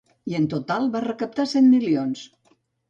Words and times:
I 0.31 0.37
en 0.39 0.47
total, 0.53 0.89
va 0.95 1.03
recaptar 1.05 1.49
set 1.55 1.67
milions. 1.71 2.29